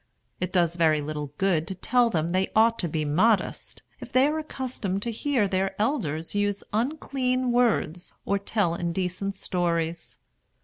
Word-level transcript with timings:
It 0.39 0.51
does 0.51 0.77
very 0.77 0.99
little 0.99 1.31
good 1.37 1.67
to 1.67 1.75
tell 1.75 2.09
them 2.09 2.31
they 2.31 2.49
ought 2.55 2.79
to 2.79 2.87
be 2.89 3.05
modest, 3.05 3.83
if 3.99 4.11
they 4.11 4.25
are 4.25 4.39
accustomed 4.39 5.03
to 5.03 5.11
hear 5.11 5.47
their 5.47 5.79
elders 5.79 6.33
use 6.33 6.63
unclean 6.73 7.51
words 7.51 8.11
or 8.25 8.39
tell 8.39 8.73
indecent 8.73 9.35
stories. 9.35 10.17